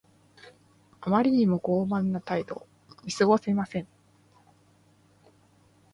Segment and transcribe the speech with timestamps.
[0.99, 2.65] あまりにも傲慢な態度。
[3.03, 3.87] 見過ごせません。